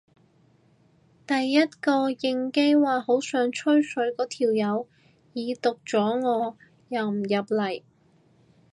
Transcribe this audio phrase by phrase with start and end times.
[1.27, 4.87] 第一個應機話好想吹水嗰條友
[5.33, 6.57] 已讀咗我
[6.89, 7.83] 又唔入嚟